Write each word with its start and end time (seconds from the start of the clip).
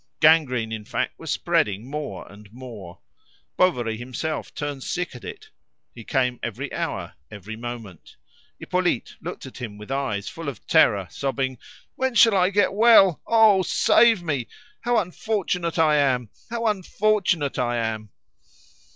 Gangrene, 0.19 0.71
in 0.71 0.83
fact, 0.83 1.19
was 1.19 1.29
spreading 1.29 1.87
more 1.87 2.25
and 2.27 2.51
more. 2.51 3.01
Bovary 3.55 3.97
himself 3.97 4.51
turned 4.55 4.81
sick 4.81 5.15
at 5.15 5.23
it. 5.23 5.51
He 5.93 6.03
came 6.03 6.39
every 6.41 6.73
hour, 6.73 7.13
every 7.29 7.55
moment. 7.55 8.15
Hippolyte 8.57 9.13
looked 9.21 9.45
at 9.45 9.57
him 9.59 9.77
with 9.77 9.91
eyes 9.91 10.27
full 10.27 10.49
of 10.49 10.65
terror, 10.65 11.07
sobbing 11.11 11.59
"When 11.93 12.15
shall 12.15 12.35
I 12.35 12.49
get 12.49 12.73
well? 12.73 13.21
Oh, 13.27 13.61
save 13.61 14.23
me! 14.23 14.47
How 14.79 14.97
unfortunate 14.97 15.77
I 15.77 15.97
am! 15.97 16.31
How 16.49 16.65
unfortunate 16.65 17.59
I 17.59 17.77
am!" 17.77 18.09